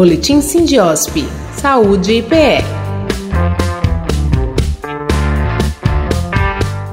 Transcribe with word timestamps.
Boletim 0.00 0.40
Sindiosp. 0.40 1.14
Saúde 1.56 2.14
e 2.14 2.22
PE. 2.22 2.64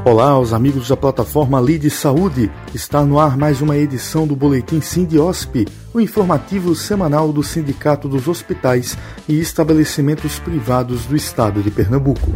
Olá, 0.03 0.37
os 0.37 0.51
amigos 0.51 0.89
da 0.89 0.97
plataforma 0.97 1.61
Lide 1.61 1.89
Saúde. 1.89 2.51
Está 2.75 3.05
no 3.05 3.17
ar 3.17 3.37
mais 3.37 3.61
uma 3.61 3.77
edição 3.77 4.27
do 4.27 4.35
Boletim 4.35 4.81
Sindiosp, 4.81 5.65
o 5.93 6.01
informativo 6.01 6.75
semanal 6.75 7.31
do 7.31 7.41
Sindicato 7.41 8.09
dos 8.09 8.27
Hospitais 8.27 8.97
e 9.25 9.39
Estabelecimentos 9.39 10.37
Privados 10.39 11.05
do 11.05 11.15
Estado 11.15 11.61
de 11.61 11.71
Pernambuco. 11.71 12.29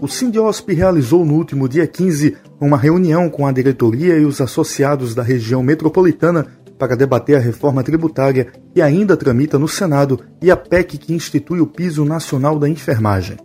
O 0.00 0.08
Sindiosp 0.08 0.72
realizou 0.72 1.22
no 1.22 1.34
último 1.34 1.68
dia 1.68 1.86
15 1.86 2.34
uma 2.58 2.78
reunião 2.78 3.28
com 3.28 3.46
a 3.46 3.52
diretoria 3.52 4.16
e 4.16 4.24
os 4.24 4.40
associados 4.40 5.14
da 5.14 5.22
região 5.22 5.62
metropolitana 5.62 6.46
para 6.84 6.96
debater 6.96 7.36
a 7.36 7.40
reforma 7.40 7.82
tributária 7.82 8.48
que 8.74 8.82
ainda 8.82 9.16
tramita 9.16 9.58
no 9.58 9.66
Senado 9.66 10.20
e 10.42 10.50
a 10.50 10.56
PEC 10.56 10.98
que 10.98 11.14
institui 11.14 11.58
o 11.58 11.66
piso 11.66 12.04
nacional 12.04 12.58
da 12.58 12.68
enfermagem. 12.68 13.38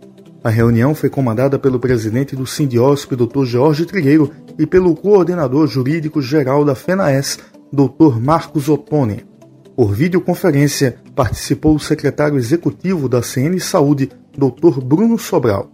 A 0.44 0.50
reunião 0.50 0.94
foi 0.94 1.08
comandada 1.08 1.58
pelo 1.58 1.80
presidente 1.80 2.36
do 2.36 2.46
Sindiosp, 2.46 3.16
Dr. 3.16 3.44
Jorge 3.44 3.86
Trigueiro, 3.86 4.30
e 4.58 4.66
pelo 4.66 4.94
coordenador 4.94 5.66
jurídico 5.66 6.20
geral 6.20 6.66
da 6.66 6.74
FENAES, 6.74 7.38
Dr. 7.72 8.20
Marcos 8.20 8.68
Ottoni. 8.68 9.24
Por 9.74 9.94
videoconferência, 9.94 10.96
participou 11.16 11.76
o 11.76 11.80
secretário 11.80 12.36
executivo 12.36 13.08
da 13.08 13.22
CN 13.22 13.58
Saúde, 13.58 14.10
Dr. 14.36 14.84
Bruno 14.84 15.18
Sobral. 15.18 15.70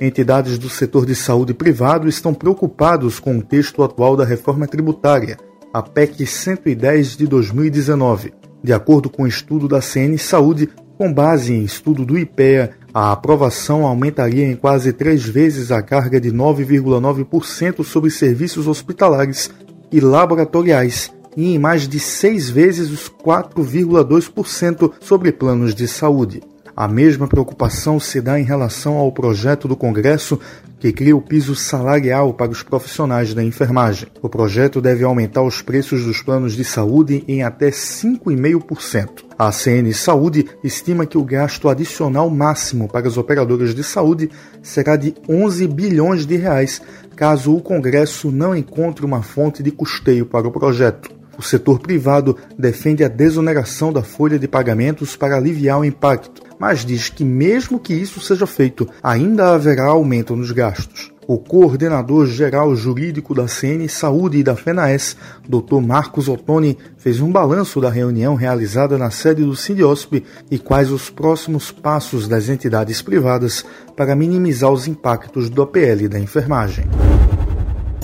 Entidades 0.00 0.56
do 0.56 0.68
setor 0.68 1.04
de 1.04 1.16
saúde 1.16 1.52
privado 1.52 2.08
estão 2.08 2.32
preocupados 2.32 3.18
com 3.18 3.38
o 3.38 3.42
texto 3.42 3.82
atual 3.82 4.16
da 4.16 4.24
reforma 4.24 4.68
tributária, 4.68 5.36
a 5.72 5.82
PEC 5.82 6.26
110 6.26 7.16
de 7.16 7.26
2019. 7.26 8.32
De 8.62 8.72
acordo 8.72 9.08
com 9.08 9.22
o 9.22 9.26
estudo 9.26 9.68
da 9.68 9.80
CN 9.80 10.18
Saúde, 10.18 10.68
com 10.96 11.12
base 11.12 11.52
em 11.52 11.62
estudo 11.62 12.04
do 12.04 12.18
IPEA, 12.18 12.72
a 12.92 13.12
aprovação 13.12 13.86
aumentaria 13.86 14.44
em 14.44 14.56
quase 14.56 14.92
três 14.92 15.24
vezes 15.24 15.70
a 15.70 15.80
carga 15.80 16.20
de 16.20 16.32
9,9% 16.32 17.84
sobre 17.84 18.10
serviços 18.10 18.66
hospitalares 18.66 19.50
e 19.92 20.00
laboratoriais 20.00 21.12
e 21.36 21.54
em 21.54 21.58
mais 21.58 21.86
de 21.86 22.00
seis 22.00 22.50
vezes 22.50 22.90
os 22.90 23.08
4,2% 23.08 24.92
sobre 25.00 25.30
planos 25.30 25.74
de 25.74 25.86
saúde. 25.86 26.42
A 26.80 26.86
mesma 26.86 27.26
preocupação 27.26 27.98
se 27.98 28.20
dá 28.20 28.38
em 28.38 28.44
relação 28.44 28.98
ao 28.98 29.10
projeto 29.10 29.66
do 29.66 29.74
Congresso 29.74 30.38
que 30.78 30.92
cria 30.92 31.16
o 31.16 31.20
piso 31.20 31.56
salarial 31.56 32.32
para 32.32 32.52
os 32.52 32.62
profissionais 32.62 33.34
da 33.34 33.42
enfermagem. 33.42 34.06
O 34.22 34.28
projeto 34.28 34.80
deve 34.80 35.02
aumentar 35.02 35.42
os 35.42 35.60
preços 35.60 36.04
dos 36.04 36.22
planos 36.22 36.52
de 36.52 36.62
saúde 36.62 37.24
em 37.26 37.42
até 37.42 37.70
5,5%. 37.70 39.24
A 39.36 39.50
CN 39.50 39.92
Saúde 39.92 40.46
estima 40.62 41.04
que 41.04 41.18
o 41.18 41.24
gasto 41.24 41.68
adicional 41.68 42.30
máximo 42.30 42.86
para 42.86 43.08
as 43.08 43.16
operadoras 43.16 43.74
de 43.74 43.82
saúde 43.82 44.30
será 44.62 44.94
de 44.94 45.16
11 45.28 45.66
bilhões 45.66 46.24
de 46.24 46.36
reais, 46.36 46.80
caso 47.16 47.56
o 47.56 47.60
Congresso 47.60 48.30
não 48.30 48.54
encontre 48.54 49.04
uma 49.04 49.20
fonte 49.20 49.64
de 49.64 49.72
custeio 49.72 50.24
para 50.24 50.46
o 50.46 50.52
projeto. 50.52 51.10
O 51.36 51.42
setor 51.42 51.80
privado 51.80 52.36
defende 52.56 53.02
a 53.02 53.08
desoneração 53.08 53.92
da 53.92 54.02
folha 54.04 54.38
de 54.38 54.46
pagamentos 54.46 55.16
para 55.16 55.36
aliviar 55.36 55.80
o 55.80 55.84
impacto 55.84 56.47
mas 56.58 56.84
diz 56.84 57.08
que, 57.08 57.24
mesmo 57.24 57.78
que 57.78 57.94
isso 57.94 58.20
seja 58.20 58.46
feito, 58.46 58.88
ainda 59.02 59.54
haverá 59.54 59.84
aumento 59.84 60.34
nos 60.34 60.50
gastos. 60.50 61.12
O 61.26 61.36
coordenador 61.36 62.26
geral 62.26 62.74
jurídico 62.74 63.34
da 63.34 63.46
CN 63.46 63.86
Saúde 63.86 64.38
e 64.38 64.42
da 64.42 64.56
FENAES, 64.56 65.14
Dr. 65.46 65.78
Marcos 65.86 66.26
Ottoni, 66.26 66.78
fez 66.96 67.20
um 67.20 67.30
balanço 67.30 67.82
da 67.82 67.90
reunião 67.90 68.34
realizada 68.34 68.96
na 68.96 69.10
sede 69.10 69.44
do 69.44 69.54
Sindiosp 69.54 70.24
e 70.50 70.58
quais 70.58 70.90
os 70.90 71.10
próximos 71.10 71.70
passos 71.70 72.26
das 72.26 72.48
entidades 72.48 73.02
privadas 73.02 73.62
para 73.94 74.16
minimizar 74.16 74.72
os 74.72 74.88
impactos 74.88 75.50
do 75.50 75.60
APL 75.60 76.08
da 76.08 76.18
enfermagem. 76.18 76.86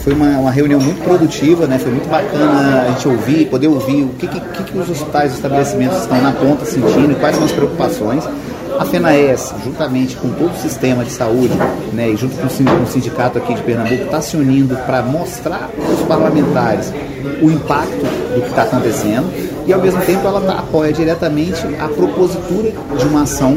Foi 0.04 0.12
uma, 0.12 0.38
uma, 0.38 0.50
reunião 0.50 0.78
muito 0.78 1.03
produtiva, 1.03 1.66
né? 1.66 1.78
foi 1.78 1.91
muito 1.91 2.06
bacana 2.10 2.82
a 2.82 2.91
gente 2.91 3.09
ouvir, 3.09 3.47
poder 3.47 3.69
ouvir 3.69 4.03
o 4.03 4.10
que, 4.10 4.28
que, 4.28 4.41
que 4.41 4.78
os 4.78 4.91
hospitais 4.91 5.32
e 5.32 5.37
estabelecimentos 5.37 6.03
estão 6.03 6.20
na 6.20 6.31
ponta 6.31 6.66
sentindo 6.66 7.12
e 7.12 7.15
quais 7.15 7.34
são 7.37 7.47
as 7.47 7.53
preocupações. 7.53 8.22
A 8.78 8.84
FENAES, 8.84 9.54
juntamente 9.64 10.16
com 10.16 10.28
todo 10.28 10.53
o 10.53 10.56
sistema 10.56 11.04
de 11.04 11.10
saúde, 11.10 11.54
né, 11.94 12.10
e 12.10 12.16
junto 12.16 12.37
com 12.37 12.47
o 12.47 12.87
sindicato 12.87 13.38
aqui 13.38 13.54
de 13.54 13.62
Pernambuco, 13.62 14.04
está 14.04 14.20
se 14.20 14.37
unindo 14.37 14.76
para 14.84 15.00
mostrar 15.00 15.70
aos 15.88 16.00
parlamentares 16.06 16.93
o 17.41 17.50
impacto 17.50 18.04
do 18.34 18.43
que 18.43 18.48
está 18.50 18.64
acontecendo 18.64 19.53
e 19.66 19.72
ao 19.72 19.80
mesmo 19.80 20.00
tempo 20.02 20.26
ela 20.26 20.41
tá, 20.41 20.58
apoia 20.58 20.92
diretamente 20.92 21.60
a 21.78 21.88
propositura 21.88 22.72
de 22.98 23.04
uma 23.06 23.22
ação 23.22 23.56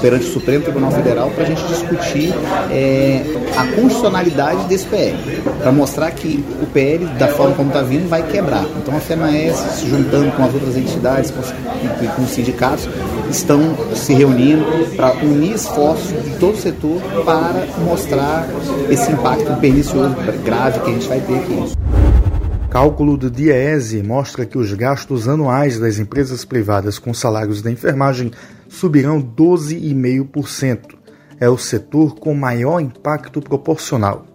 perante 0.00 0.26
o 0.26 0.32
Supremo 0.32 0.62
Tribunal 0.62 0.90
Federal 0.90 1.30
para 1.30 1.44
a 1.44 1.46
gente 1.46 1.62
discutir 1.64 2.32
é, 2.70 3.24
a 3.56 3.66
constitucionalidade 3.74 4.64
desse 4.64 4.86
PL, 4.86 5.16
para 5.60 5.72
mostrar 5.72 6.10
que 6.10 6.44
o 6.62 6.66
PL, 6.66 7.06
da 7.18 7.28
forma 7.28 7.54
como 7.54 7.68
está 7.68 7.82
vindo, 7.82 8.08
vai 8.08 8.22
quebrar. 8.22 8.64
Então 8.82 8.96
a 8.96 9.00
FENAES, 9.00 9.56
se 9.56 9.88
juntando 9.88 10.30
com 10.32 10.44
as 10.44 10.54
outras 10.54 10.76
entidades 10.76 11.30
com, 11.30 11.42
com 12.14 12.22
os 12.22 12.30
sindicatos, 12.30 12.88
estão 13.30 13.60
se 13.94 14.14
reunindo 14.14 14.64
para 14.96 15.12
unir 15.14 15.54
esforços 15.54 16.08
de 16.22 16.30
todo 16.38 16.54
o 16.54 16.58
setor 16.58 17.00
para 17.24 17.66
mostrar 17.84 18.46
esse 18.88 19.10
impacto 19.10 19.52
pernicioso 19.60 20.14
grave 20.44 20.80
que 20.80 20.90
a 20.90 20.92
gente 20.92 21.08
vai 21.08 21.20
ter 21.20 21.36
aqui. 21.36 21.97
Cálculo 22.70 23.16
do 23.16 23.30
DIEESE 23.30 24.02
mostra 24.02 24.44
que 24.44 24.58
os 24.58 24.74
gastos 24.74 25.26
anuais 25.26 25.78
das 25.78 25.98
empresas 25.98 26.44
privadas 26.44 26.98
com 26.98 27.14
salários 27.14 27.62
da 27.62 27.70
enfermagem 27.70 28.30
subirão 28.68 29.22
12,5%. 29.22 30.94
É 31.40 31.48
o 31.48 31.56
setor 31.56 32.16
com 32.16 32.34
maior 32.34 32.78
impacto 32.80 33.40
proporcional. 33.40 34.26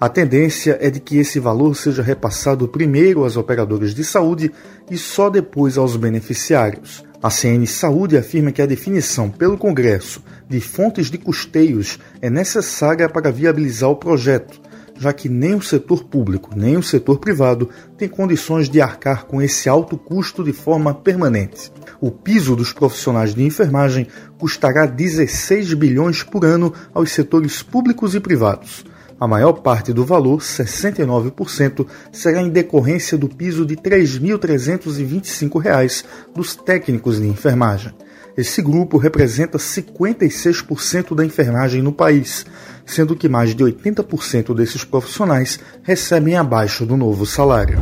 A 0.00 0.08
tendência 0.08 0.78
é 0.80 0.88
de 0.88 1.00
que 1.00 1.18
esse 1.18 1.38
valor 1.38 1.76
seja 1.76 2.02
repassado 2.02 2.66
primeiro 2.66 3.26
às 3.26 3.36
operadoras 3.36 3.94
de 3.94 4.02
saúde 4.02 4.50
e 4.90 4.96
só 4.96 5.28
depois 5.28 5.76
aos 5.76 5.94
beneficiários. 5.94 7.04
A 7.22 7.28
CN 7.28 7.66
Saúde 7.66 8.16
afirma 8.16 8.52
que 8.52 8.62
a 8.62 8.66
definição 8.66 9.28
pelo 9.28 9.58
Congresso 9.58 10.24
de 10.48 10.60
fontes 10.60 11.10
de 11.10 11.18
custeios 11.18 11.98
é 12.22 12.30
necessária 12.30 13.06
para 13.06 13.30
viabilizar 13.30 13.90
o 13.90 13.96
projeto 13.96 14.71
já 14.98 15.12
que 15.12 15.28
nem 15.28 15.54
o 15.54 15.62
setor 15.62 16.04
público 16.04 16.50
nem 16.56 16.76
o 16.76 16.82
setor 16.82 17.18
privado 17.18 17.68
têm 17.96 18.08
condições 18.08 18.68
de 18.68 18.80
arcar 18.80 19.26
com 19.26 19.42
esse 19.42 19.68
alto 19.68 19.96
custo 19.96 20.44
de 20.44 20.52
forma 20.52 20.94
permanente. 20.94 21.72
O 22.00 22.10
piso 22.10 22.56
dos 22.56 22.72
profissionais 22.72 23.34
de 23.34 23.42
enfermagem 23.42 24.06
custará 24.38 24.86
16 24.86 25.74
bilhões 25.74 26.22
por 26.22 26.44
ano 26.44 26.72
aos 26.92 27.12
setores 27.12 27.62
públicos 27.62 28.14
e 28.14 28.20
privados. 28.20 28.84
A 29.22 29.28
maior 29.28 29.52
parte 29.52 29.92
do 29.92 30.04
valor, 30.04 30.40
69%, 30.40 31.86
será 32.10 32.42
em 32.42 32.50
decorrência 32.50 33.16
do 33.16 33.28
piso 33.28 33.64
de 33.64 33.74
R$ 33.74 33.82
3.325 33.82 36.04
dos 36.34 36.56
técnicos 36.56 37.20
de 37.20 37.28
enfermagem. 37.28 37.94
Esse 38.36 38.62
grupo 38.62 38.96
representa 38.96 39.58
56% 39.58 41.14
da 41.14 41.24
enfermagem 41.24 41.82
no 41.82 41.92
país, 41.92 42.46
sendo 42.86 43.14
que 43.14 43.28
mais 43.28 43.54
de 43.54 43.62
80% 43.62 44.54
desses 44.54 44.84
profissionais 44.84 45.60
recebem 45.82 46.36
abaixo 46.36 46.86
do 46.86 46.96
novo 46.96 47.26
salário. 47.26 47.78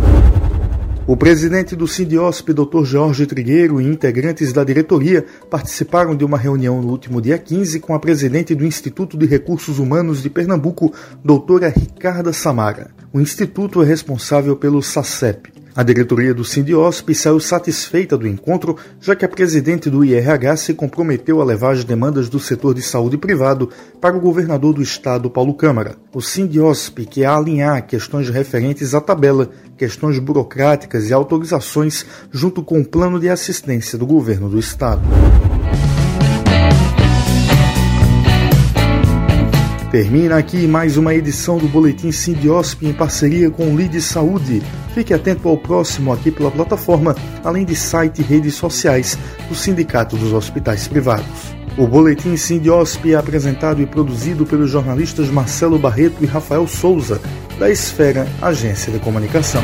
O 1.06 1.16
presidente 1.16 1.74
do 1.74 1.88
Sindiosp, 1.88 2.52
Dr. 2.52 2.84
Jorge 2.84 3.26
Trigueiro, 3.26 3.80
e 3.80 3.84
integrantes 3.84 4.52
da 4.52 4.62
diretoria 4.62 5.24
participaram 5.48 6.14
de 6.14 6.24
uma 6.24 6.38
reunião 6.38 6.80
no 6.80 6.90
último 6.90 7.20
dia 7.20 7.38
15 7.38 7.80
com 7.80 7.94
a 7.94 7.98
presidente 7.98 8.54
do 8.54 8.64
Instituto 8.64 9.16
de 9.16 9.26
Recursos 9.26 9.78
Humanos 9.78 10.22
de 10.22 10.30
Pernambuco, 10.30 10.92
doutora 11.24 11.68
Ricarda 11.68 12.32
Samara. 12.32 12.90
O 13.12 13.20
instituto 13.20 13.82
é 13.82 13.86
responsável 13.86 14.56
pelo 14.56 14.80
SACEP, 14.82 15.52
a 15.80 15.82
diretoria 15.82 16.34
do 16.34 16.44
Sindiosp 16.44 17.08
saiu 17.14 17.40
satisfeita 17.40 18.14
do 18.14 18.28
encontro, 18.28 18.76
já 19.00 19.16
que 19.16 19.24
a 19.24 19.28
presidente 19.28 19.88
do 19.88 20.04
IRH 20.04 20.58
se 20.58 20.74
comprometeu 20.74 21.40
a 21.40 21.44
levar 21.44 21.72
as 21.72 21.84
demandas 21.84 22.28
do 22.28 22.38
setor 22.38 22.74
de 22.74 22.82
saúde 22.82 23.16
privado 23.16 23.70
para 23.98 24.14
o 24.14 24.20
governador 24.20 24.74
do 24.74 24.82
estado, 24.82 25.30
Paulo 25.30 25.54
Câmara. 25.54 25.96
O 26.12 26.20
Sindiosp 26.20 26.98
quer 27.06 27.24
alinhar 27.24 27.86
questões 27.86 28.28
referentes 28.28 28.94
à 28.94 29.00
tabela, 29.00 29.48
questões 29.78 30.18
burocráticas 30.18 31.08
e 31.08 31.14
autorizações 31.14 32.04
junto 32.30 32.62
com 32.62 32.78
o 32.78 32.84
plano 32.84 33.18
de 33.18 33.30
assistência 33.30 33.96
do 33.96 34.04
governo 34.04 34.50
do 34.50 34.58
estado. 34.58 35.00
Termina 39.90 40.36
aqui 40.36 40.68
mais 40.68 40.96
uma 40.96 41.12
edição 41.12 41.58
do 41.58 41.66
Boletim 41.66 42.12
Sindiosp 42.12 42.86
em 42.86 42.92
parceria 42.92 43.50
com 43.50 43.74
o 43.74 43.76
Lide 43.76 44.00
Saúde. 44.00 44.62
Fique 44.94 45.12
atento 45.12 45.48
ao 45.48 45.56
próximo 45.56 46.12
aqui 46.12 46.30
pela 46.30 46.48
plataforma, 46.48 47.16
além 47.42 47.64
de 47.64 47.74
site 47.74 48.20
e 48.20 48.22
redes 48.22 48.54
sociais 48.54 49.18
do 49.48 49.54
Sindicato 49.54 50.16
dos 50.16 50.32
Hospitais 50.32 50.86
Privados. 50.86 51.56
O 51.76 51.88
Boletim 51.88 52.36
Sindiosp 52.36 53.04
é 53.10 53.16
apresentado 53.16 53.82
e 53.82 53.86
produzido 53.86 54.46
pelos 54.46 54.70
jornalistas 54.70 55.28
Marcelo 55.28 55.76
Barreto 55.76 56.22
e 56.22 56.26
Rafael 56.26 56.68
Souza, 56.68 57.20
da 57.58 57.68
Esfera 57.68 58.28
Agência 58.40 58.92
de 58.92 59.00
Comunicação. 59.00 59.62